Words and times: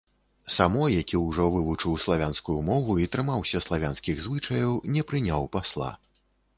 Само, 0.53 0.85
які 0.93 1.19
ўжо 1.25 1.45
вывучыў 1.57 1.99
славянскую 2.07 2.57
мову 2.71 2.97
і 3.05 3.07
трымаўся 3.17 3.65
славянскіх 3.67 4.15
звычаяў, 4.27 4.71
не 4.99 5.09
прыняў 5.11 5.51
пасла. 5.57 5.97